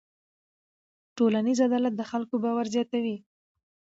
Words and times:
ټولنیز 1.17 1.59
عدالت 1.67 1.93
د 1.97 2.01
خلکو 2.11 2.35
باور 2.43 2.65
زیاتوي. 2.75 3.15